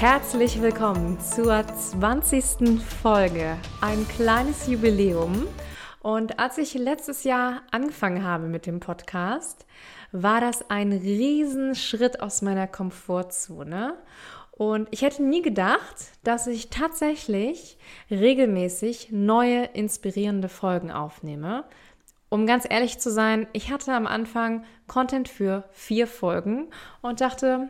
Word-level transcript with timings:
Herzlich 0.00 0.62
willkommen 0.62 1.20
zur 1.20 1.62
20. 1.66 2.80
Folge. 2.80 3.58
Ein 3.82 4.08
kleines 4.08 4.66
Jubiläum. 4.66 5.46
Und 6.00 6.38
als 6.38 6.56
ich 6.56 6.72
letztes 6.72 7.22
Jahr 7.24 7.60
angefangen 7.70 8.24
habe 8.24 8.46
mit 8.46 8.64
dem 8.64 8.80
Podcast, 8.80 9.66
war 10.10 10.40
das 10.40 10.70
ein 10.70 10.92
Riesenschritt 10.92 12.20
aus 12.20 12.40
meiner 12.40 12.66
Komfortzone. 12.66 13.98
Und 14.52 14.88
ich 14.90 15.02
hätte 15.02 15.22
nie 15.22 15.42
gedacht, 15.42 15.96
dass 16.24 16.46
ich 16.46 16.70
tatsächlich 16.70 17.76
regelmäßig 18.10 19.08
neue 19.10 19.64
inspirierende 19.64 20.48
Folgen 20.48 20.90
aufnehme. 20.90 21.64
Um 22.30 22.46
ganz 22.46 22.64
ehrlich 22.66 22.98
zu 23.00 23.10
sein, 23.10 23.48
ich 23.52 23.70
hatte 23.70 23.92
am 23.92 24.06
Anfang 24.06 24.64
Content 24.86 25.28
für 25.28 25.64
vier 25.72 26.06
Folgen 26.06 26.68
und 27.02 27.20
dachte, 27.20 27.68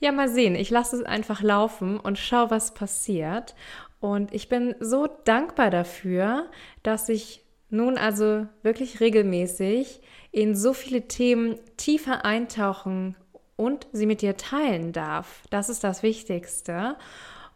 ja, 0.00 0.12
mal 0.12 0.28
sehen, 0.28 0.54
ich 0.54 0.70
lasse 0.70 0.96
es 0.96 1.02
einfach 1.04 1.42
laufen 1.42 2.00
und 2.00 2.18
schau, 2.18 2.50
was 2.50 2.74
passiert. 2.74 3.54
Und 4.00 4.32
ich 4.32 4.48
bin 4.48 4.74
so 4.80 5.06
dankbar 5.24 5.70
dafür, 5.70 6.50
dass 6.82 7.08
ich 7.08 7.44
nun 7.68 7.98
also 7.98 8.46
wirklich 8.62 9.00
regelmäßig 9.00 10.00
in 10.32 10.56
so 10.56 10.72
viele 10.72 11.06
Themen 11.06 11.58
tiefer 11.76 12.24
eintauchen 12.24 13.16
und 13.56 13.86
sie 13.92 14.06
mit 14.06 14.22
dir 14.22 14.36
teilen 14.36 14.92
darf. 14.92 15.42
Das 15.50 15.68
ist 15.68 15.84
das 15.84 16.02
Wichtigste. 16.02 16.96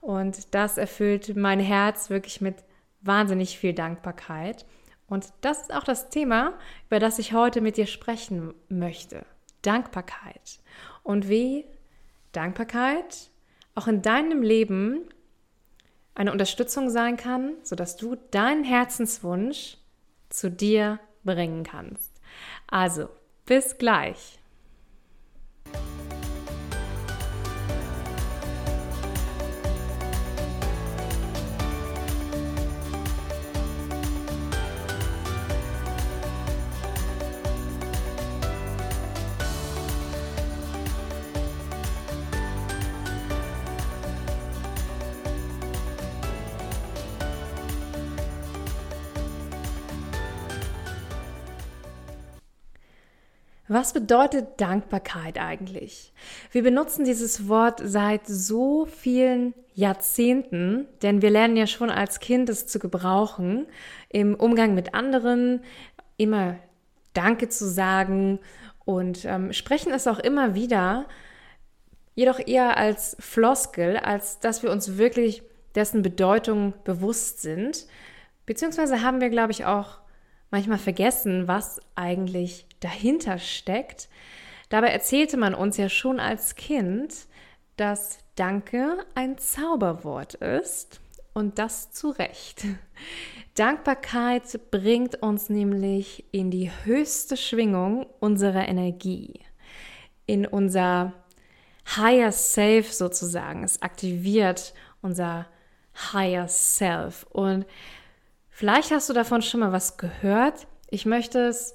Und 0.03 0.55
das 0.55 0.77
erfüllt 0.77 1.34
mein 1.34 1.61
Herz 1.61 2.11
wirklich 2.11 2.42
mit 2.42 2.56
wahnsinnig 3.00 3.59
viel 3.59 3.72
Dankbarkeit. 3.72 4.67
Und 5.06 5.28
das 5.41 5.62
ist 5.62 5.75
auch 5.75 5.84
das 5.84 6.11
Thema, 6.11 6.53
über 6.89 6.98
das 6.98 7.19
ich 7.19 7.33
heute 7.33 7.62
mit 7.62 7.78
dir 7.78 7.87
sprechen 7.87 8.53
möchte. 8.69 9.25
Dankbarkeit. 9.62 10.59
Und 11.03 11.28
wie 11.31 11.65
Dankbarkeit 12.37 13.31
auch 13.75 13.89
in 13.89 14.03
deinem 14.03 14.43
Leben 14.43 15.01
eine 16.15 16.33
Unterstützung 16.33 16.91
sein 16.91 17.17
kann, 17.17 17.55
sodass 17.63 17.97
du 17.97 18.17
deinen 18.31 18.65
Herzenswunsch 18.65 19.79
zu 20.29 20.51
dir 20.51 21.01
bringen 21.25 21.65
kannst. 21.65 22.21
Also, 22.69 23.09
bis 23.47 23.79
gleich. 23.79 24.39
Was 53.66 53.94
bedeutet 53.94 54.60
Dankbarkeit 54.60 55.38
eigentlich? 55.38 56.12
Wir 56.52 56.62
benutzen 56.62 57.04
dieses 57.06 57.48
Wort 57.48 57.80
seit 57.82 58.26
so 58.26 58.84
vielen 58.84 59.54
Jahrzehnten, 59.72 60.86
denn 61.02 61.22
wir 61.22 61.30
lernen 61.30 61.56
ja 61.56 61.66
schon 61.66 61.88
als 61.88 62.20
Kind 62.20 62.50
es 62.50 62.66
zu 62.66 62.78
gebrauchen, 62.78 63.66
im 64.10 64.34
Umgang 64.34 64.75
mit 64.75 64.92
anderen 64.92 65.62
immer 66.19 66.56
Danke 67.14 67.48
zu 67.48 67.66
sagen 67.66 68.38
und 68.84 69.25
ähm, 69.25 69.52
sprechen 69.54 69.92
es 69.92 70.06
auch 70.06 70.19
immer 70.19 70.54
wieder, 70.54 71.06
jedoch 72.14 72.41
eher 72.46 72.76
als 72.76 73.16
Floskel, 73.19 73.96
als 73.96 74.41
dass 74.41 74.62
wir 74.62 74.70
uns 74.70 74.98
wirklich 74.98 75.42
dessen 75.75 76.02
Bedeutung 76.02 76.75
bewusst 76.84 77.41
sind. 77.41 77.86
Beziehungsweise 78.44 79.02
haben 79.02 79.22
wir, 79.22 79.31
glaube 79.31 79.52
ich, 79.52 79.64
auch 79.64 79.98
manchmal 80.50 80.78
vergessen, 80.78 81.48
was 81.48 81.81
eigentlich 81.96 82.66
dahinter 82.84 83.39
steckt. 83.39 84.09
Dabei 84.69 84.89
erzählte 84.89 85.37
man 85.37 85.55
uns 85.55 85.77
ja 85.77 85.89
schon 85.89 86.21
als 86.21 86.55
Kind, 86.55 87.27
dass 87.77 88.19
Danke 88.37 89.05
ein 89.15 89.39
Zauberwort 89.39 90.34
ist 90.34 91.00
und 91.33 91.59
das 91.59 91.93
zu 91.93 92.11
Recht. 92.11 92.65
Dankbarkeit 93.55 94.61
bringt 94.71 95.23
uns 95.23 95.49
nämlich 95.49 96.25
in 96.33 96.50
die 96.50 96.71
höchste 96.84 97.37
Schwingung 97.37 98.06
unserer 98.21 98.69
Energie, 98.69 99.41
in 100.27 100.47
unser 100.47 101.12
Higher 101.97 102.33
Self 102.33 102.93
sozusagen. 102.93 103.62
Es 103.62 103.83
aktiviert 103.83 104.75
unser 105.03 105.47
Higher 106.12 106.49
Self. 106.49 107.25
Und 107.31 107.67
vielleicht 108.50 108.91
hast 108.91 109.09
du 109.09 109.12
davon 109.12 109.43
schon 109.43 109.61
mal 109.61 109.73
was 109.73 109.97
gehört. 109.97 110.67
Ich 110.91 111.06
möchte 111.06 111.47
es 111.47 111.75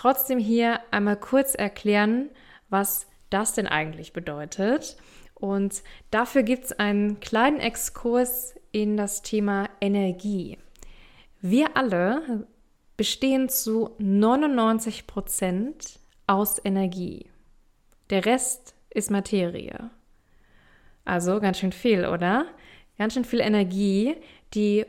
trotzdem 0.00 0.38
hier 0.38 0.80
einmal 0.92 1.18
kurz 1.18 1.54
erklären, 1.54 2.30
was 2.70 3.06
das 3.28 3.52
denn 3.52 3.66
eigentlich 3.66 4.14
bedeutet. 4.14 4.96
Und 5.34 5.82
dafür 6.10 6.42
gibt 6.42 6.64
es 6.64 6.72
einen 6.72 7.20
kleinen 7.20 7.60
Exkurs 7.60 8.54
in 8.72 8.96
das 8.96 9.20
Thema 9.20 9.68
Energie. 9.78 10.56
Wir 11.42 11.76
alle 11.76 12.46
bestehen 12.96 13.50
zu 13.50 13.90
99 13.98 15.06
Prozent 15.06 15.98
aus 16.26 16.64
Energie. 16.64 17.26
Der 18.08 18.24
Rest 18.24 18.74
ist 18.88 19.10
Materie. 19.10 19.90
Also 21.04 21.40
ganz 21.40 21.58
schön 21.58 21.72
viel, 21.72 22.06
oder? 22.06 22.46
Ganz 22.96 23.12
schön 23.12 23.26
viel 23.26 23.40
Energie, 23.40 24.16
die 24.54 24.86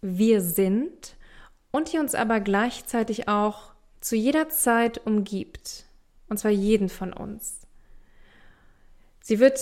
wir 0.00 0.40
sind 0.40 1.16
und 1.70 1.92
die 1.92 1.98
uns 1.98 2.14
aber 2.14 2.40
gleichzeitig 2.40 3.28
auch 3.28 3.73
zu 4.04 4.16
jeder 4.16 4.50
Zeit 4.50 5.06
umgibt, 5.06 5.86
und 6.28 6.36
zwar 6.36 6.50
jeden 6.50 6.90
von 6.90 7.14
uns. 7.14 7.62
Sie 9.22 9.38
wird 9.38 9.58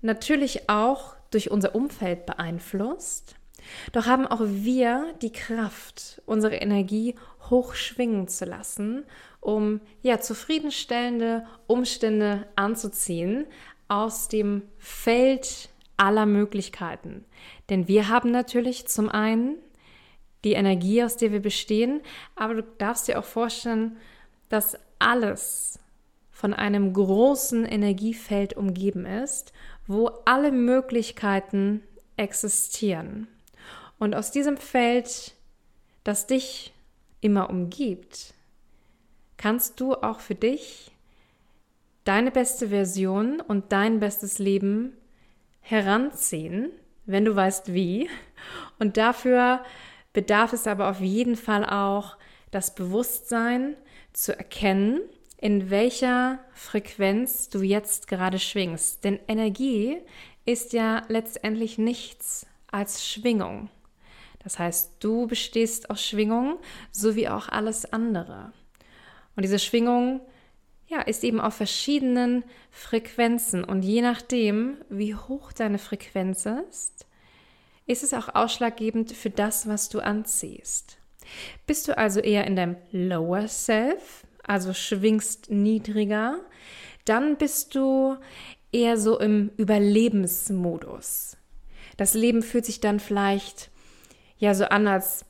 natürlich 0.00 0.70
auch 0.70 1.14
durch 1.30 1.50
unser 1.50 1.74
Umfeld 1.74 2.24
beeinflusst, 2.24 3.36
doch 3.92 4.06
haben 4.06 4.26
auch 4.26 4.40
wir 4.42 5.12
die 5.20 5.30
Kraft, 5.30 6.22
unsere 6.24 6.56
Energie 6.56 7.16
hochschwingen 7.50 8.28
zu 8.28 8.46
lassen, 8.46 9.04
um 9.40 9.82
ja 10.00 10.20
zufriedenstellende 10.20 11.46
Umstände 11.66 12.46
anzuziehen 12.56 13.46
aus 13.88 14.28
dem 14.28 14.62
Feld 14.78 15.68
aller 15.98 16.24
Möglichkeiten. 16.24 17.26
Denn 17.68 17.88
wir 17.88 18.08
haben 18.08 18.30
natürlich 18.30 18.86
zum 18.88 19.10
einen 19.10 19.58
die 20.44 20.52
Energie, 20.52 21.02
aus 21.02 21.16
der 21.16 21.32
wir 21.32 21.40
bestehen. 21.40 22.00
Aber 22.36 22.54
du 22.54 22.62
darfst 22.78 23.08
dir 23.08 23.18
auch 23.18 23.24
vorstellen, 23.24 23.96
dass 24.48 24.76
alles 24.98 25.78
von 26.30 26.54
einem 26.54 26.92
großen 26.92 27.64
Energiefeld 27.64 28.56
umgeben 28.56 29.06
ist, 29.06 29.52
wo 29.86 30.08
alle 30.24 30.52
Möglichkeiten 30.52 31.82
existieren. 32.16 33.28
Und 33.98 34.14
aus 34.14 34.30
diesem 34.30 34.56
Feld, 34.56 35.34
das 36.04 36.26
dich 36.26 36.72
immer 37.20 37.50
umgibt, 37.50 38.34
kannst 39.36 39.80
du 39.80 39.94
auch 39.94 40.20
für 40.20 40.34
dich 40.34 40.90
deine 42.04 42.30
beste 42.30 42.68
Version 42.68 43.40
und 43.40 43.70
dein 43.72 44.00
bestes 44.00 44.38
Leben 44.38 44.96
heranziehen, 45.60 46.70
wenn 47.06 47.24
du 47.24 47.36
weißt 47.36 47.72
wie. 47.72 48.08
Und 48.78 48.96
dafür 48.96 49.64
bedarf 50.12 50.52
es 50.52 50.66
aber 50.66 50.90
auf 50.90 51.00
jeden 51.00 51.36
Fall 51.36 51.64
auch 51.64 52.16
das 52.50 52.74
Bewusstsein 52.74 53.76
zu 54.12 54.36
erkennen, 54.36 55.00
in 55.38 55.70
welcher 55.70 56.38
Frequenz 56.52 57.48
du 57.48 57.62
jetzt 57.62 58.06
gerade 58.06 58.38
schwingst. 58.38 59.04
Denn 59.04 59.18
Energie 59.26 59.98
ist 60.44 60.72
ja 60.72 61.02
letztendlich 61.08 61.78
nichts 61.78 62.46
als 62.70 63.06
Schwingung. 63.06 63.68
Das 64.42 64.58
heißt, 64.58 64.94
du 65.00 65.26
bestehst 65.26 65.90
aus 65.90 66.04
Schwingung, 66.04 66.58
so 66.90 67.16
wie 67.16 67.28
auch 67.28 67.48
alles 67.48 67.92
andere. 67.92 68.52
Und 69.36 69.44
diese 69.44 69.58
Schwingung 69.58 70.20
ja, 70.88 71.00
ist 71.00 71.24
eben 71.24 71.40
auf 71.40 71.54
verschiedenen 71.54 72.44
Frequenzen. 72.70 73.64
Und 73.64 73.82
je 73.82 74.02
nachdem, 74.02 74.76
wie 74.90 75.14
hoch 75.14 75.52
deine 75.52 75.78
Frequenz 75.78 76.46
ist, 76.46 77.06
ist 77.86 78.02
es 78.02 78.14
auch 78.14 78.34
ausschlaggebend 78.34 79.12
für 79.12 79.30
das, 79.30 79.66
was 79.66 79.88
du 79.88 80.00
anziehst. 80.00 80.98
Bist 81.66 81.88
du 81.88 81.96
also 81.96 82.20
eher 82.20 82.46
in 82.46 82.56
deinem 82.56 82.76
Lower 82.90 83.48
Self, 83.48 84.26
also 84.42 84.72
schwingst 84.74 85.50
niedriger, 85.50 86.40
dann 87.04 87.36
bist 87.36 87.74
du 87.74 88.16
eher 88.72 88.96
so 88.96 89.18
im 89.18 89.50
Überlebensmodus. 89.56 91.36
Das 91.96 92.14
Leben 92.14 92.42
fühlt 92.42 92.64
sich 92.64 92.80
dann 92.80 93.00
vielleicht 93.00 93.70
ja 94.38 94.54
so 94.54 94.64
an, 94.64 94.88
als 94.88 95.24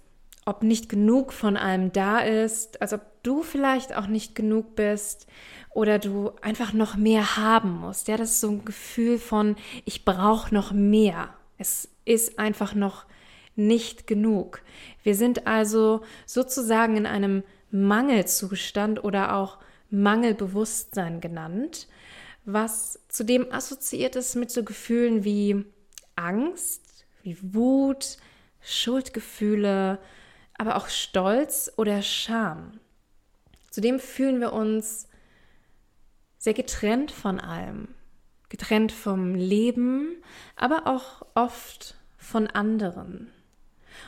ob 0.44 0.62
nicht 0.62 0.88
genug 0.88 1.32
von 1.32 1.56
allem 1.56 1.92
da 1.92 2.18
ist, 2.18 2.80
als 2.80 2.92
ob 2.92 3.02
du 3.22 3.42
vielleicht 3.42 3.94
auch 3.94 4.06
nicht 4.06 4.34
genug 4.34 4.74
bist 4.74 5.26
oder 5.70 5.98
du 5.98 6.32
einfach 6.42 6.72
noch 6.72 6.96
mehr 6.96 7.36
haben 7.36 7.80
musst. 7.80 8.08
Ja, 8.08 8.16
das 8.16 8.32
ist 8.32 8.40
so 8.40 8.50
ein 8.50 8.64
Gefühl 8.64 9.18
von, 9.18 9.56
ich 9.84 10.04
brauche 10.04 10.52
noch 10.52 10.72
mehr. 10.72 11.30
Es 11.58 11.91
ist 12.04 12.38
einfach 12.38 12.74
noch 12.74 13.06
nicht 13.54 14.06
genug. 14.06 14.62
Wir 15.02 15.14
sind 15.14 15.46
also 15.46 16.02
sozusagen 16.26 16.96
in 16.96 17.06
einem 17.06 17.42
Mangelzustand 17.70 19.02
oder 19.04 19.36
auch 19.36 19.58
Mangelbewusstsein 19.90 21.20
genannt, 21.20 21.86
was 22.44 22.98
zudem 23.08 23.52
assoziiert 23.52 24.16
ist 24.16 24.36
mit 24.36 24.50
so 24.50 24.64
Gefühlen 24.64 25.24
wie 25.24 25.64
Angst, 26.16 27.04
wie 27.22 27.36
Wut, 27.40 28.16
Schuldgefühle, 28.60 29.98
aber 30.56 30.76
auch 30.76 30.88
Stolz 30.88 31.72
oder 31.76 32.02
Scham. 32.02 32.80
Zudem 33.70 33.98
fühlen 33.98 34.40
wir 34.40 34.52
uns 34.52 35.08
sehr 36.38 36.54
getrennt 36.54 37.10
von 37.10 37.38
allem, 37.38 37.88
getrennt 38.52 38.92
vom 38.92 39.34
Leben, 39.34 40.22
aber 40.56 40.86
auch 40.86 41.24
oft 41.34 41.96
von 42.18 42.48
anderen. 42.48 43.32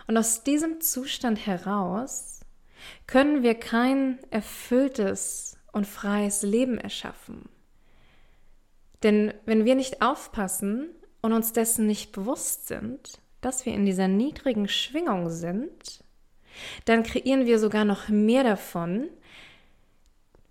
Und 0.06 0.18
aus 0.18 0.44
diesem 0.44 0.82
Zustand 0.82 1.46
heraus 1.46 2.40
können 3.06 3.42
wir 3.42 3.54
kein 3.54 4.18
erfülltes 4.30 5.56
und 5.72 5.86
freies 5.86 6.42
Leben 6.42 6.76
erschaffen. 6.76 7.48
Denn 9.02 9.32
wenn 9.46 9.64
wir 9.64 9.76
nicht 9.76 10.02
aufpassen 10.02 10.90
und 11.22 11.32
uns 11.32 11.54
dessen 11.54 11.86
nicht 11.86 12.12
bewusst 12.12 12.68
sind, 12.68 13.18
dass 13.40 13.64
wir 13.64 13.72
in 13.72 13.86
dieser 13.86 14.08
niedrigen 14.08 14.68
Schwingung 14.68 15.30
sind, 15.30 16.04
dann 16.84 17.02
kreieren 17.02 17.46
wir 17.46 17.58
sogar 17.58 17.86
noch 17.86 18.10
mehr 18.10 18.44
davon, 18.44 19.08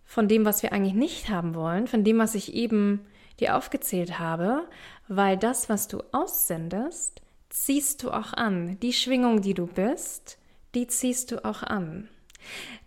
von 0.04 0.28
dem, 0.28 0.46
was 0.46 0.64
wir 0.64 0.74
eigentlich 0.74 0.96
nicht 0.96 1.30
haben 1.30 1.54
wollen, 1.54 1.86
von 1.86 2.04
dem, 2.04 2.18
was 2.18 2.34
ich 2.34 2.56
eben 2.56 3.06
dir 3.40 3.56
aufgezählt 3.56 4.20
habe, 4.20 4.68
weil 5.08 5.38
das, 5.38 5.70
was 5.70 5.88
du 5.88 6.02
aussendest, 6.12 7.22
ziehst 7.50 8.04
du 8.04 8.12
auch 8.12 8.34
an. 8.34 8.80
Die 8.82 8.94
Schwingung, 8.94 9.42
die 9.42 9.54
du 9.54 9.68
bist, 9.68 10.38
die 10.76 10.88
ziehst 10.88 11.32
du 11.32 11.44
auch 11.46 11.64
an. 11.64 12.10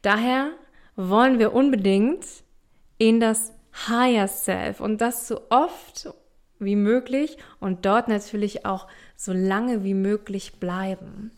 Daher 0.03 0.51
wollen 0.97 1.39
wir 1.39 1.53
unbedingt 1.53 2.25
in 2.99 3.21
das 3.21 3.53
Higher 3.89 4.29
Self 4.29 4.81
und 4.81 5.01
das 5.01 5.29
so 5.29 5.43
oft 5.51 6.09
wie 6.59 6.77
möglich 6.77 7.37
und 7.61 7.85
dort 7.85 8.09
natürlich 8.09 8.65
auch 8.65 8.89
so 9.17 9.33
lange 9.33 9.85
wie 9.85 9.95
möglich 9.95 10.55
bleiben. 10.59 11.31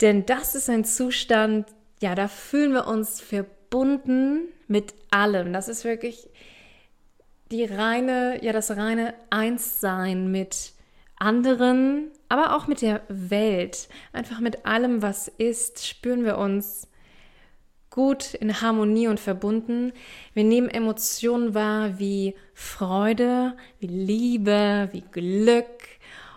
Denn 0.00 0.24
das 0.24 0.54
ist 0.54 0.70
ein 0.70 0.84
Zustand, 0.84 1.66
ja, 2.00 2.14
da 2.14 2.28
fühlen 2.28 2.72
wir 2.72 2.86
uns 2.86 3.20
verbunden 3.20 4.48
mit 4.68 4.94
allem. 5.10 5.52
Das 5.52 5.68
ist 5.68 5.84
wirklich 5.84 6.30
die 7.50 7.64
reine, 7.64 8.42
ja, 8.44 8.52
das 8.52 8.70
reine 8.76 9.14
Einssein 9.30 10.30
mit 10.30 10.72
anderen, 11.16 12.10
aber 12.28 12.56
auch 12.56 12.66
mit 12.66 12.82
der 12.82 13.02
Welt. 13.08 13.88
Einfach 14.12 14.40
mit 14.40 14.64
allem, 14.66 15.02
was 15.02 15.28
ist, 15.28 15.86
spüren 15.86 16.24
wir 16.24 16.38
uns 16.38 16.88
gut 17.90 18.34
in 18.34 18.60
Harmonie 18.60 19.08
und 19.08 19.20
verbunden. 19.20 19.92
Wir 20.32 20.44
nehmen 20.44 20.70
Emotionen 20.70 21.54
wahr 21.54 21.98
wie 21.98 22.34
Freude, 22.54 23.56
wie 23.80 23.88
Liebe, 23.88 24.88
wie 24.92 25.02
Glück. 25.02 25.88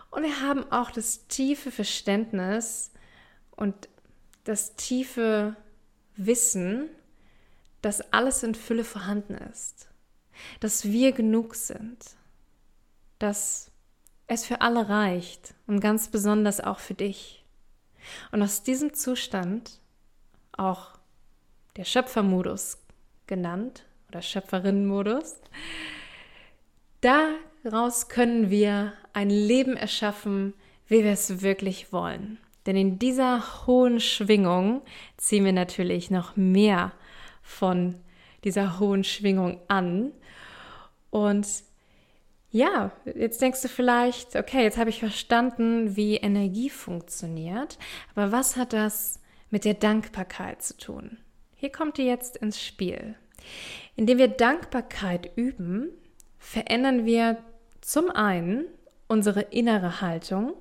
Und 0.09 0.24
wir 0.24 0.42
haben 0.42 0.71
auch 0.71 0.92
das 0.92 1.27
tiefe 1.27 1.71
Verständnis 1.71 2.92
und 3.51 3.88
das 4.44 4.75
tiefe 4.75 5.56
Wissen, 6.16 6.89
dass 7.81 8.13
alles 8.13 8.44
in 8.44 8.56
Fülle 8.56 8.83
vorhanden 8.83 9.36
ist, 9.36 9.89
dass 10.59 10.85
wir 10.85 11.12
genug 11.12 11.56
sind, 11.56 11.97
dass 13.19 13.71
es 14.27 14.45
für 14.45 14.62
alle 14.62 14.89
reicht 14.89 15.53
und 15.68 15.80
ganz 15.80 16.09
besonders 16.09 16.59
auch 16.59 16.80
für 16.80 16.94
dich. 16.94 17.44
Und 18.31 18.41
aus 18.41 18.63
diesem 18.63 18.94
Zustand 18.94 19.80
auch 20.57 20.91
der 21.77 21.85
Schöpfermodus 21.85 22.77
genannt 23.27 23.85
oder 24.09 24.21
Schöpferinnenmodus. 24.21 25.35
Daraus 27.01 28.09
können 28.09 28.50
wir 28.50 28.94
ein 29.13 29.30
Leben 29.30 29.75
erschaffen, 29.75 30.53
wie 30.88 31.03
wir 31.03 31.12
es 31.12 31.41
wirklich 31.41 31.91
wollen. 31.91 32.38
Denn 32.65 32.77
in 32.77 33.00
dieser 33.00 33.65
hohen 33.68 34.00
Schwingung 34.00 34.81
ziehen 35.18 35.45
wir 35.45 35.53
natürlich 35.53 36.12
noch 36.12 36.35
mehr 36.35 36.94
von 37.41 37.95
dieser 38.44 38.80
hohen 38.80 39.04
Schwingung 39.04 39.60
an. 39.68 40.12
Und 41.10 41.48
ja, 42.51 42.92
jetzt 43.16 43.42
denkst 43.42 43.62
du 43.62 43.68
vielleicht, 43.68 44.36
okay, 44.36 44.63
jetzt 44.63 44.78
habe 44.78 44.90
ich 44.90 45.00
verstanden, 45.00 45.95
wie 45.95 46.18
Energie 46.18 46.69
funktioniert, 46.69 47.80
aber 48.13 48.31
was 48.31 48.56
hat 48.56 48.74
das 48.74 49.19
mit 49.50 49.66
der 49.66 49.74
Dankbarkeit 49.74 50.62
zu 50.62 50.78
tun? 50.78 51.18
Hier 51.56 51.72
kommt 51.72 51.98
die 51.98 52.04
jetzt 52.04 52.38
ins 52.38 52.62
Spiel. 52.62 53.16
Indem 53.95 54.18
wir 54.18 54.28
Dankbarkeit 54.28 55.31
üben, 55.36 55.90
verändern 56.38 57.06
wir 57.06 57.38
zum 57.81 58.10
einen 58.10 58.66
unsere 59.07 59.42
innere 59.42 60.01
Haltung, 60.01 60.54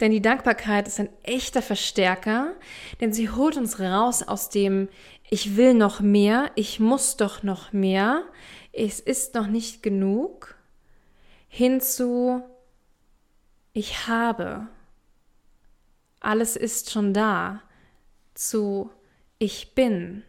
denn 0.00 0.12
die 0.12 0.22
Dankbarkeit 0.22 0.86
ist 0.86 1.00
ein 1.00 1.08
echter 1.22 1.62
Verstärker, 1.62 2.54
denn 3.00 3.12
sie 3.12 3.30
holt 3.30 3.56
uns 3.56 3.80
raus 3.80 4.22
aus 4.22 4.48
dem 4.48 4.88
Ich 5.30 5.56
will 5.56 5.74
noch 5.74 6.00
mehr, 6.00 6.50
ich 6.54 6.80
muss 6.80 7.16
doch 7.16 7.42
noch 7.42 7.72
mehr, 7.72 8.24
es 8.72 8.98
ist 9.00 9.34
noch 9.34 9.46
nicht 9.46 9.82
genug, 9.82 10.56
hin 11.48 11.80
zu 11.80 12.42
Ich 13.72 14.08
habe, 14.08 14.68
alles 16.20 16.56
ist 16.56 16.90
schon 16.90 17.12
da, 17.12 17.62
zu 18.34 18.90
ich 19.38 19.74
bin. 19.74 20.24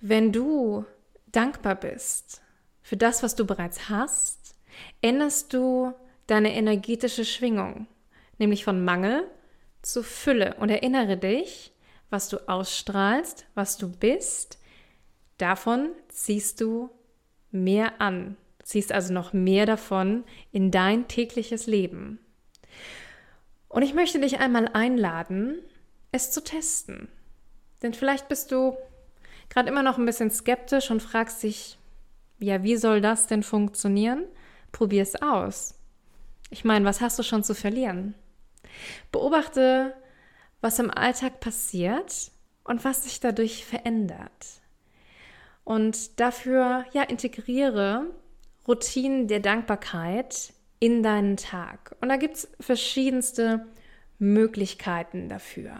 Wenn 0.00 0.32
du 0.32 0.84
dankbar 1.32 1.74
bist 1.74 2.42
für 2.80 2.96
das, 2.96 3.22
was 3.22 3.34
du 3.34 3.44
bereits 3.44 3.88
hast, 3.88 4.54
änderst 5.02 5.52
du 5.52 5.92
deine 6.26 6.54
energetische 6.54 7.24
Schwingung, 7.24 7.88
nämlich 8.38 8.64
von 8.64 8.84
Mangel 8.84 9.24
zu 9.82 10.02
Fülle. 10.02 10.54
Und 10.58 10.70
erinnere 10.70 11.16
dich, 11.16 11.72
was 12.10 12.28
du 12.28 12.48
ausstrahlst, 12.48 13.46
was 13.54 13.76
du 13.76 13.88
bist, 13.90 14.58
davon 15.38 15.90
ziehst 16.08 16.60
du 16.60 16.90
mehr 17.50 18.00
an, 18.00 18.36
ziehst 18.62 18.92
also 18.92 19.12
noch 19.12 19.32
mehr 19.32 19.66
davon 19.66 20.24
in 20.52 20.70
dein 20.70 21.08
tägliches 21.08 21.66
Leben. 21.66 22.18
Und 23.68 23.82
ich 23.82 23.94
möchte 23.94 24.20
dich 24.20 24.38
einmal 24.38 24.68
einladen, 24.72 25.58
es 26.12 26.30
zu 26.30 26.42
testen. 26.42 27.08
Denn 27.82 27.92
vielleicht 27.94 28.28
bist 28.28 28.52
du 28.52 28.76
gerade 29.48 29.68
immer 29.68 29.82
noch 29.82 29.98
ein 29.98 30.06
bisschen 30.06 30.30
skeptisch 30.30 30.90
und 30.90 31.02
fragst 31.02 31.42
dich, 31.42 31.78
ja, 32.38 32.62
wie 32.62 32.76
soll 32.76 33.00
das 33.00 33.26
denn 33.26 33.42
funktionieren? 33.42 34.24
Probier 34.72 35.02
es 35.02 35.20
aus. 35.20 35.74
Ich 36.50 36.64
meine, 36.64 36.84
was 36.84 37.00
hast 37.00 37.18
du 37.18 37.22
schon 37.22 37.42
zu 37.42 37.54
verlieren? 37.54 38.14
Beobachte, 39.10 39.94
was 40.60 40.78
im 40.78 40.90
Alltag 40.90 41.40
passiert 41.40 42.30
und 42.64 42.84
was 42.84 43.04
sich 43.04 43.20
dadurch 43.20 43.64
verändert. 43.64 44.60
Und 45.64 46.20
dafür, 46.20 46.84
ja, 46.92 47.02
integriere 47.02 48.06
Routinen 48.66 49.28
der 49.28 49.40
Dankbarkeit 49.40 50.52
in 50.78 51.02
deinen 51.02 51.36
Tag. 51.36 51.96
Und 52.00 52.08
da 52.08 52.16
gibt 52.16 52.36
es 52.36 52.48
verschiedenste 52.60 53.66
Möglichkeiten 54.18 55.28
dafür. 55.28 55.78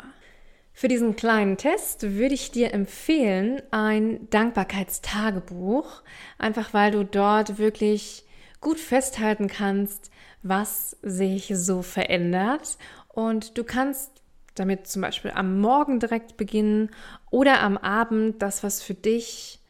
Für 0.72 0.88
diesen 0.88 1.16
kleinen 1.16 1.56
Test 1.56 2.02
würde 2.02 2.34
ich 2.34 2.50
dir 2.50 2.74
empfehlen, 2.74 3.62
ein 3.70 4.28
Dankbarkeitstagebuch, 4.28 6.02
einfach 6.38 6.74
weil 6.74 6.90
du 6.90 7.04
dort 7.04 7.58
wirklich 7.58 8.24
gut 8.60 8.78
festhalten 8.78 9.48
kannst, 9.48 10.10
was 10.42 10.96
sich 11.02 11.50
so 11.54 11.80
verändert. 11.80 12.76
Und 13.08 13.56
du 13.56 13.64
kannst 13.64 14.22
damit 14.58 14.86
zum 14.86 15.02
Beispiel 15.02 15.30
am 15.30 15.60
Morgen 15.60 16.00
direkt 16.00 16.36
beginnen 16.36 16.90
oder 17.30 17.60
am 17.60 17.76
Abend 17.78 18.42
das, 18.42 18.62
was 18.62 18.82
für 18.82 18.94
dich 18.94 19.60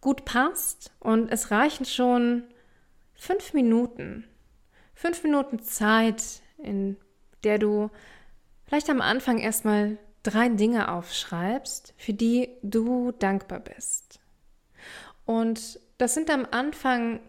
gut 0.00 0.24
passt. 0.24 0.92
Und 1.00 1.30
es 1.30 1.50
reichen 1.50 1.84
schon 1.84 2.44
fünf 3.14 3.52
Minuten. 3.52 4.24
Fünf 4.94 5.22
Minuten 5.22 5.60
Zeit, 5.60 6.42
in 6.58 6.96
der 7.44 7.58
du 7.58 7.90
vielleicht 8.64 8.88
am 8.90 9.00
Anfang 9.00 9.38
erstmal 9.38 9.98
drei 10.22 10.48
Dinge 10.48 10.92
aufschreibst, 10.92 11.94
für 11.96 12.12
die 12.12 12.48
du 12.62 13.12
dankbar 13.12 13.60
bist. 13.60 14.20
Und 15.24 15.80
das 15.98 16.14
sind 16.14 16.30
am 16.30 16.46
Anfang 16.50 17.20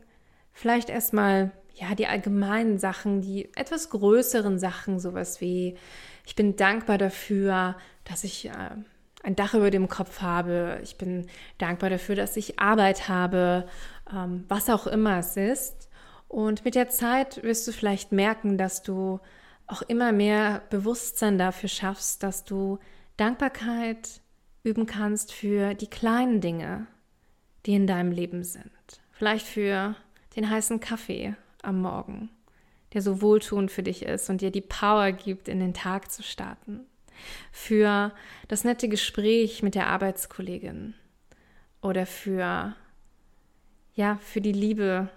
vielleicht 0.52 0.90
erstmal 0.90 1.52
ja, 1.74 1.96
die 1.96 2.08
allgemeinen 2.08 2.78
Sachen, 2.78 3.22
die 3.22 3.50
etwas 3.56 3.90
größeren 3.90 4.60
Sachen, 4.60 5.00
sowas 5.00 5.42
wie, 5.42 5.76
ich 6.26 6.36
bin 6.36 6.56
dankbar 6.56 6.98
dafür, 6.98 7.76
dass 8.06 8.24
ich 8.24 8.50
äh, 8.50 8.76
ein 9.24 9.36
Dach 9.36 9.54
über 9.54 9.72
dem 9.72 9.88
Kopf 9.88 10.22
habe, 10.22 10.80
ich 10.84 10.98
bin 10.98 11.28
dankbar 11.58 11.90
dafür, 11.90 12.16
dass 12.16 12.38
ich 12.38 12.60
Arbeit 12.60 13.08
habe, 13.08 13.68
ähm, 14.14 14.46
was 14.48 14.70
auch 14.70 14.88
immer 14.88 15.20
es 15.20 15.38
ist. 15.38 15.90
Und 16.28 16.66
mit 16.66 16.76
der 16.76 16.90
Zeit 16.90 17.44
wirst 17.44 17.68
du 17.68 17.72
vielleicht 17.72 18.12
merken, 18.12 18.58
dass 18.58 18.82
du 18.82 19.20
auch 19.68 19.82
immer 19.84 20.12
mehr 20.12 20.62
Bewusstsein 20.70 21.38
dafür 21.38 21.70
schaffst, 21.70 22.24
dass 22.24 22.44
du 22.44 22.80
Dankbarkeit 23.18 24.22
üben 24.64 24.86
kannst 24.86 25.34
für 25.34 25.74
die 25.74 25.90
kleinen 25.90 26.42
Dinge, 26.42 26.88
die 27.66 27.76
in 27.76 27.88
deinem 27.88 28.12
Leben 28.12 28.44
sind. 28.44 28.72
Vielleicht 29.12 29.46
für 29.46 29.96
den 30.36 30.50
heißen 30.50 30.80
Kaffee 30.80 31.36
am 31.62 31.82
Morgen, 31.82 32.30
der 32.94 33.02
so 33.02 33.22
wohltuend 33.22 33.72
für 33.72 33.84
dich 33.84 34.04
ist 34.04 34.30
und 34.30 34.42
dir 34.42 34.52
die 34.52 34.62
Power 34.62 35.12
gibt, 35.12 35.48
in 35.48 35.60
den 35.60 35.74
Tag 35.74 36.12
zu 36.12 36.24
starten. 36.24 36.82
Für 37.52 38.12
das 38.48 38.64
nette 38.64 38.90
Gespräch 38.90 39.64
mit 39.64 39.76
der 39.76 39.88
Arbeitskollegin 39.88 40.94
oder 41.82 42.06
für 42.06 42.76
ja, 43.96 44.18
für 44.22 44.42
die 44.42 44.52
Liebe 44.52 45.10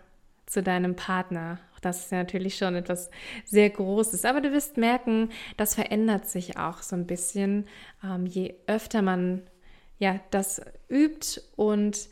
zu 0.46 0.62
deinem 0.62 0.96
Partner. 0.96 1.58
Auch 1.74 1.80
das 1.80 2.04
ist 2.04 2.12
ja 2.12 2.18
natürlich 2.18 2.56
schon 2.56 2.74
etwas 2.74 3.10
sehr 3.44 3.70
Großes. 3.70 4.24
Aber 4.24 4.40
du 4.40 4.52
wirst 4.52 4.76
merken, 4.76 5.30
das 5.56 5.74
verändert 5.74 6.28
sich 6.28 6.56
auch 6.56 6.82
so 6.82 6.96
ein 6.96 7.06
bisschen, 7.06 7.66
ähm, 8.04 8.26
je 8.26 8.54
öfter 8.66 9.02
man 9.02 9.42
ja 9.98 10.20
das 10.30 10.60
übt 10.90 11.40
und 11.56 12.08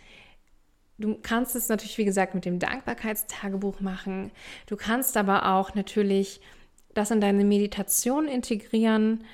Du 0.98 1.18
kannst 1.20 1.56
es 1.56 1.68
natürlich, 1.68 1.98
wie 1.98 2.04
gesagt, 2.04 2.34
mit 2.34 2.44
dem 2.44 2.58
Dankbarkeitstagebuch 2.58 3.80
machen. 3.80 4.30
Du 4.66 4.76
kannst 4.76 5.16
aber 5.16 5.46
auch 5.54 5.74
natürlich 5.74 6.40
das 6.94 7.10
in 7.10 7.20
deine 7.20 7.44
Meditation 7.44 8.28
integrieren. 8.28 9.24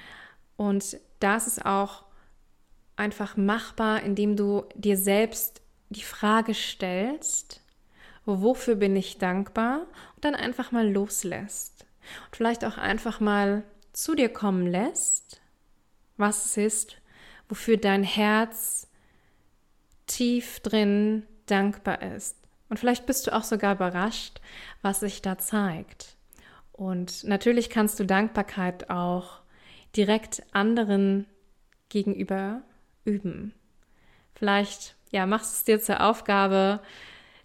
Und 0.57 0.99
das 1.21 1.47
ist 1.47 1.65
auch 1.65 2.05
einfach 2.97 3.37
machbar, 3.37 4.03
indem 4.03 4.37
du 4.37 4.65
dir 4.75 4.97
selbst 4.97 5.61
die 5.91 6.03
Frage 6.03 6.55
stellst, 6.55 7.63
wofür 8.25 8.77
bin 8.77 8.97
ich 8.97 9.19
dankbar? 9.19 9.87
Und 10.15 10.25
dann 10.25 10.35
einfach 10.35 10.73
mal 10.73 10.91
loslässt. 10.91 11.87
Und 12.27 12.37
vielleicht 12.37 12.65
auch 12.65 12.79
einfach 12.79 13.21
mal 13.21 13.65
zu 13.93 14.15
dir 14.15 14.29
kommen 14.29 14.67
lässt, 14.67 15.41
was 16.17 16.47
es 16.47 16.57
ist, 16.57 16.97
wofür 17.49 17.77
dein 17.77 18.05
Herz 18.05 18.89
tief 20.07 20.61
drin 20.61 21.27
dankbar 21.51 22.03
ist. 22.03 22.37
Und 22.69 22.79
vielleicht 22.79 23.07
bist 23.07 23.27
du 23.27 23.35
auch 23.35 23.45
sogar 23.45 23.75
überrascht, 23.75 24.41
was 24.83 25.01
sich 25.01 25.23
da 25.23 25.39
zeigt. 25.39 26.17
Und 26.73 27.25
natürlich 27.25 27.69
kannst 27.69 27.99
du 27.99 28.05
Dankbarkeit 28.05 28.91
auch 28.91 29.41
direkt 29.97 30.43
anderen 30.53 31.27
gegenüber 31.89 32.63
üben. 33.05 33.55
Vielleicht 34.35 34.95
ja, 35.11 35.27
machst 35.27 35.55
es 35.55 35.65
dir 35.65 35.81
zur 35.81 36.01
Aufgabe, 36.01 36.81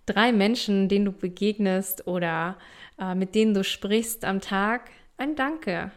drei 0.05 0.31
Menschen, 0.31 0.87
denen 0.87 1.05
du 1.05 1.11
begegnest 1.11 2.07
oder 2.07 2.57
äh, 2.99 3.15
mit 3.15 3.35
denen 3.35 3.53
du 3.53 3.63
sprichst 3.63 4.23
am 4.23 4.39
Tag, 4.39 4.89
ein 5.17 5.35
Danke 5.35 5.91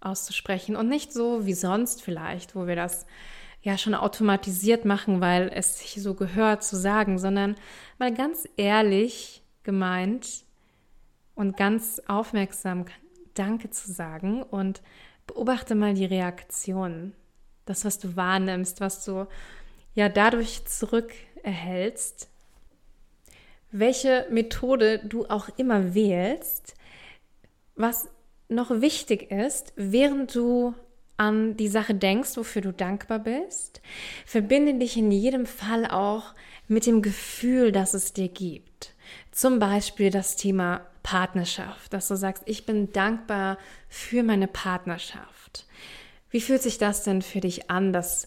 auszusprechen 0.00 0.76
und 0.76 0.88
nicht 0.88 1.12
so 1.12 1.44
wie 1.46 1.52
sonst 1.52 2.02
vielleicht, 2.02 2.56
wo 2.56 2.66
wir 2.66 2.76
das 2.76 3.06
ja 3.62 3.76
schon 3.76 3.94
automatisiert 3.94 4.84
machen, 4.84 5.20
weil 5.20 5.50
es 5.54 5.78
sich 5.78 6.02
so 6.02 6.14
gehört 6.14 6.64
zu 6.64 6.76
sagen, 6.76 7.18
sondern 7.18 7.56
mal 7.98 8.12
ganz 8.12 8.48
ehrlich 8.56 9.42
gemeint 9.62 10.44
und 11.34 11.56
ganz 11.56 12.00
aufmerksam 12.06 12.86
Danke 13.34 13.70
zu 13.70 13.92
sagen 13.92 14.42
und 14.42 14.82
beobachte 15.26 15.74
mal 15.74 15.94
die 15.94 16.04
Reaktion, 16.04 17.12
das, 17.64 17.84
was 17.84 17.98
du 17.98 18.16
wahrnimmst, 18.16 18.80
was 18.80 19.04
du 19.04 19.26
ja 19.94 20.08
dadurch 20.08 20.64
zurück 20.66 21.12
erhältst, 21.42 22.28
welche 23.70 24.26
Methode 24.30 24.98
du 24.98 25.26
auch 25.26 25.48
immer 25.56 25.94
wählst, 25.94 26.74
was 27.76 28.08
noch 28.48 28.70
wichtig 28.80 29.30
ist, 29.30 29.72
während 29.76 30.34
du 30.34 30.74
an 31.20 31.54
die 31.54 31.68
Sache 31.68 31.94
denkst, 31.94 32.38
wofür 32.38 32.62
du 32.62 32.72
dankbar 32.72 33.18
bist, 33.18 33.82
verbinde 34.24 34.72
dich 34.72 34.96
in 34.96 35.12
jedem 35.12 35.44
Fall 35.44 35.84
auch 35.84 36.34
mit 36.66 36.86
dem 36.86 37.02
Gefühl, 37.02 37.72
das 37.72 37.92
es 37.92 38.14
dir 38.14 38.28
gibt. 38.28 38.94
Zum 39.30 39.58
Beispiel 39.58 40.10
das 40.10 40.36
Thema 40.36 40.86
Partnerschaft, 41.02 41.92
dass 41.92 42.08
du 42.08 42.16
sagst, 42.16 42.44
ich 42.46 42.64
bin 42.64 42.92
dankbar 42.92 43.58
für 43.90 44.22
meine 44.22 44.46
Partnerschaft. 44.46 45.66
Wie 46.30 46.40
fühlt 46.40 46.62
sich 46.62 46.78
das 46.78 47.04
denn 47.04 47.20
für 47.20 47.40
dich 47.40 47.70
an, 47.70 47.92
dass, 47.92 48.26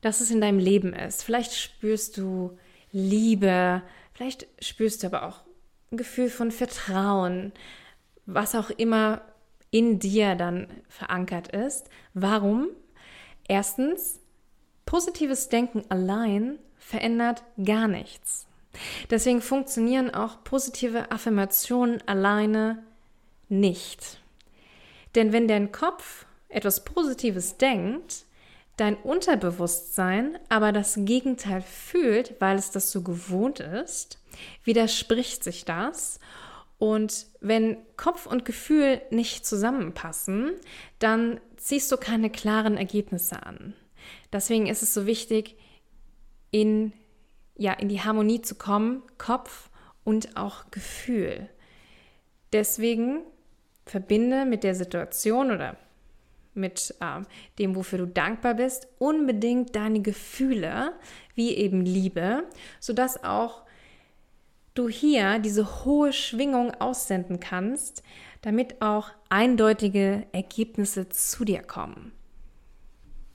dass 0.00 0.20
es 0.20 0.30
in 0.30 0.40
deinem 0.40 0.60
Leben 0.60 0.92
ist? 0.92 1.24
Vielleicht 1.24 1.54
spürst 1.54 2.16
du 2.16 2.56
Liebe, 2.92 3.82
vielleicht 4.12 4.46
spürst 4.60 5.02
du 5.02 5.08
aber 5.08 5.26
auch 5.26 5.40
ein 5.90 5.96
Gefühl 5.96 6.30
von 6.30 6.52
Vertrauen, 6.52 7.52
was 8.24 8.54
auch 8.54 8.70
immer 8.70 9.22
in 9.74 9.98
dir 9.98 10.36
dann 10.36 10.68
verankert 10.88 11.48
ist. 11.48 11.90
Warum? 12.12 12.68
Erstens, 13.48 14.20
positives 14.86 15.48
Denken 15.48 15.82
allein 15.88 16.60
verändert 16.78 17.42
gar 17.62 17.88
nichts. 17.88 18.46
Deswegen 19.10 19.42
funktionieren 19.42 20.14
auch 20.14 20.44
positive 20.44 21.10
Affirmationen 21.10 22.00
alleine 22.06 22.84
nicht. 23.48 24.22
Denn 25.16 25.32
wenn 25.32 25.48
dein 25.48 25.72
Kopf 25.72 26.24
etwas 26.48 26.84
Positives 26.84 27.56
denkt, 27.56 28.26
dein 28.76 28.94
Unterbewusstsein 28.94 30.38
aber 30.48 30.70
das 30.70 30.94
Gegenteil 30.98 31.62
fühlt, 31.62 32.40
weil 32.40 32.58
es 32.58 32.70
das 32.70 32.92
so 32.92 33.02
gewohnt 33.02 33.58
ist, 33.58 34.20
widerspricht 34.62 35.42
sich 35.42 35.64
das 35.64 36.20
und 36.84 37.28
wenn 37.40 37.78
Kopf 37.96 38.26
und 38.26 38.44
Gefühl 38.44 39.00
nicht 39.08 39.46
zusammenpassen, 39.46 40.52
dann 40.98 41.40
ziehst 41.56 41.90
du 41.90 41.96
keine 41.96 42.28
klaren 42.28 42.76
Ergebnisse 42.76 43.42
an. 43.46 43.72
Deswegen 44.34 44.66
ist 44.66 44.82
es 44.82 44.92
so 44.92 45.06
wichtig, 45.06 45.56
in, 46.50 46.92
ja, 47.56 47.72
in 47.72 47.88
die 47.88 48.02
Harmonie 48.02 48.42
zu 48.42 48.56
kommen, 48.56 49.02
Kopf 49.16 49.70
und 50.04 50.36
auch 50.36 50.70
Gefühl. 50.70 51.48
Deswegen 52.52 53.22
verbinde 53.86 54.44
mit 54.44 54.62
der 54.62 54.74
Situation 54.74 55.52
oder 55.52 55.78
mit 56.52 56.94
äh, 57.00 57.22
dem, 57.58 57.76
wofür 57.76 58.00
du 58.00 58.06
dankbar 58.08 58.56
bist, 58.56 58.88
unbedingt 58.98 59.74
deine 59.74 60.02
Gefühle, 60.02 60.92
wie 61.34 61.54
eben 61.54 61.80
Liebe, 61.80 62.44
sodass 62.78 63.24
auch 63.24 63.63
du 64.74 64.88
hier 64.88 65.38
diese 65.38 65.84
hohe 65.84 66.12
Schwingung 66.12 66.72
aussenden 66.74 67.40
kannst, 67.40 68.02
damit 68.42 68.82
auch 68.82 69.10
eindeutige 69.28 70.26
Ergebnisse 70.32 71.08
zu 71.08 71.44
dir 71.44 71.62
kommen. 71.62 72.12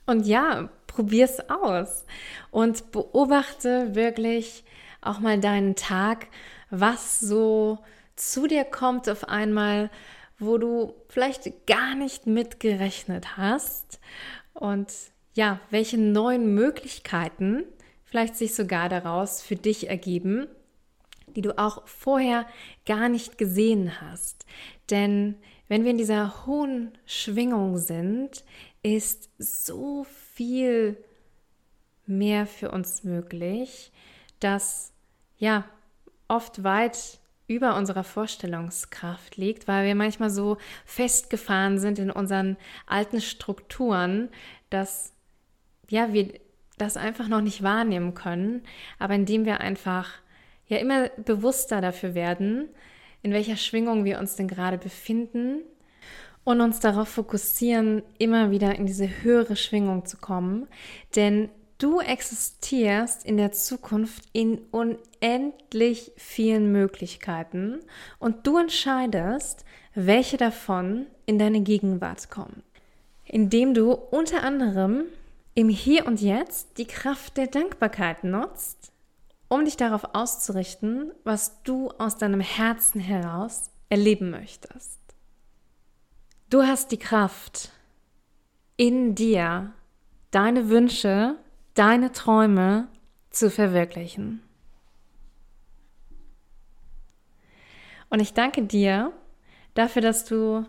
Und 0.06 0.26
ja, 0.26 0.68
probier's 0.86 1.40
aus 1.48 2.04
und 2.50 2.90
beobachte 2.92 3.94
wirklich 3.94 4.64
auch 5.00 5.20
mal 5.20 5.40
deinen 5.40 5.76
Tag, 5.76 6.26
was 6.70 7.20
so 7.20 7.78
zu 8.16 8.46
dir 8.46 8.64
kommt 8.64 9.08
auf 9.08 9.28
einmal, 9.28 9.90
wo 10.38 10.58
du 10.58 10.94
vielleicht 11.08 11.66
gar 11.66 11.94
nicht 11.94 12.26
mitgerechnet 12.26 13.36
hast 13.36 14.00
und 14.52 14.92
ja, 15.34 15.60
welche 15.70 15.98
neuen 15.98 16.54
Möglichkeiten 16.54 17.64
vielleicht 18.04 18.36
sich 18.36 18.54
sogar 18.54 18.88
daraus 18.88 19.42
für 19.42 19.56
dich 19.56 19.88
ergeben 19.88 20.48
die 21.36 21.42
du 21.42 21.58
auch 21.58 21.86
vorher 21.86 22.46
gar 22.86 23.08
nicht 23.08 23.38
gesehen 23.38 24.00
hast. 24.00 24.46
Denn 24.90 25.36
wenn 25.68 25.84
wir 25.84 25.90
in 25.90 25.98
dieser 25.98 26.46
hohen 26.46 26.92
Schwingung 27.06 27.78
sind, 27.78 28.44
ist 28.82 29.30
so 29.38 30.04
viel 30.34 30.96
mehr 32.06 32.46
für 32.46 32.70
uns 32.70 33.04
möglich, 33.04 33.92
dass 34.40 34.92
ja 35.38 35.64
oft 36.28 36.64
weit 36.64 37.20
über 37.46 37.76
unserer 37.76 38.04
Vorstellungskraft 38.04 39.36
liegt, 39.36 39.66
weil 39.66 39.86
wir 39.86 39.94
manchmal 39.94 40.30
so 40.30 40.56
festgefahren 40.84 41.78
sind 41.78 41.98
in 41.98 42.10
unseren 42.10 42.56
alten 42.86 43.20
Strukturen, 43.20 44.28
dass 44.70 45.12
ja 45.88 46.12
wir 46.12 46.32
das 46.78 46.96
einfach 46.96 47.28
noch 47.28 47.40
nicht 47.40 47.62
wahrnehmen 47.62 48.14
können, 48.14 48.62
aber 48.98 49.14
indem 49.14 49.44
wir 49.44 49.60
einfach 49.60 50.12
ja 50.70 50.78
immer 50.78 51.08
bewusster 51.24 51.80
dafür 51.80 52.14
werden, 52.14 52.68
in 53.22 53.32
welcher 53.32 53.56
Schwingung 53.56 54.04
wir 54.04 54.18
uns 54.18 54.36
denn 54.36 54.48
gerade 54.48 54.78
befinden 54.78 55.60
und 56.44 56.60
uns 56.60 56.80
darauf 56.80 57.08
fokussieren, 57.08 58.02
immer 58.18 58.50
wieder 58.50 58.74
in 58.76 58.86
diese 58.86 59.22
höhere 59.22 59.56
Schwingung 59.56 60.06
zu 60.06 60.16
kommen. 60.16 60.66
Denn 61.16 61.50
Du 61.80 61.98
existierst 61.98 63.24
in 63.24 63.38
der 63.38 63.52
Zukunft 63.52 64.24
in 64.34 64.58
unendlich 64.70 66.12
vielen 66.18 66.72
Möglichkeiten 66.72 67.80
und 68.18 68.46
du 68.46 68.58
entscheidest, 68.58 69.64
welche 69.94 70.36
davon 70.36 71.06
in 71.24 71.38
deine 71.38 71.62
Gegenwart 71.62 72.28
kommen. 72.28 72.62
Indem 73.24 73.72
du 73.72 73.92
unter 73.92 74.42
anderem 74.42 75.04
im 75.54 75.70
Hier 75.70 76.06
und 76.06 76.20
Jetzt 76.20 76.76
die 76.76 76.84
Kraft 76.84 77.38
der 77.38 77.46
Dankbarkeit 77.46 78.24
nutzt, 78.24 78.89
um 79.50 79.64
dich 79.64 79.76
darauf 79.76 80.14
auszurichten, 80.14 81.12
was 81.24 81.62
du 81.64 81.90
aus 81.98 82.16
deinem 82.16 82.40
Herzen 82.40 83.00
heraus 83.00 83.70
erleben 83.88 84.30
möchtest. 84.30 85.00
Du 86.48 86.62
hast 86.62 86.92
die 86.92 86.98
Kraft 86.98 87.72
in 88.76 89.16
dir, 89.16 89.72
deine 90.30 90.68
Wünsche, 90.68 91.36
deine 91.74 92.12
Träume 92.12 92.88
zu 93.30 93.50
verwirklichen. 93.50 94.40
Und 98.08 98.20
ich 98.20 98.32
danke 98.32 98.62
dir 98.62 99.12
dafür, 99.74 100.00
dass 100.00 100.24
du 100.24 100.64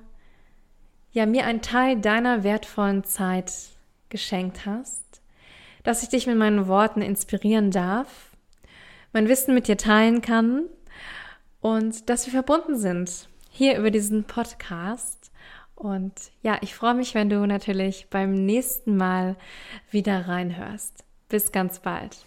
ja 1.12 1.28
mir 1.28 1.46
einen 1.46 1.62
Teil 1.62 2.02
deiner 2.02 2.44
wertvollen 2.44 3.04
Zeit 3.04 3.54
geschenkt 4.10 4.66
hast, 4.66 5.22
dass 5.84 6.02
ich 6.02 6.10
dich 6.10 6.26
mit 6.26 6.38
meinen 6.38 6.68
Worten 6.68 7.02
inspirieren 7.02 7.70
darf, 7.70 8.31
mein 9.14 9.28
Wissen 9.28 9.54
mit 9.54 9.68
dir 9.68 9.78
teilen 9.78 10.22
kann 10.22 10.66
und 11.60 12.10
dass 12.10 12.26
wir 12.26 12.32
verbunden 12.32 12.78
sind 12.78 13.30
hier 13.50 13.78
über 13.78 13.92
diesen 13.92 14.24
Podcast. 14.24 15.32
Und 15.76 16.14
ja, 16.42 16.58
ich 16.62 16.74
freue 16.74 16.94
mich, 16.94 17.16
wenn 17.16 17.30
du 17.30 17.46
natürlich 17.46 18.08
beim 18.10 18.34
nächsten 18.34 18.98
Mal 18.98 19.36
wieder 19.90 20.28
reinhörst. 20.28 21.04
Bis 21.28 21.52
ganz 21.52 21.80
bald. 21.80 22.26